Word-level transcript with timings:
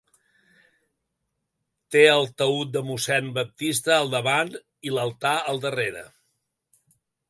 Té 1.97 2.01
el 2.15 2.25
taüt 2.43 2.73
de 2.77 2.85
mossèn 2.89 3.31
Baptista 3.39 3.95
al 3.99 4.13
davant 4.17 4.53
i 4.91 4.99
l'altar 4.99 5.39
al 5.55 5.67
darrere. 5.69 6.07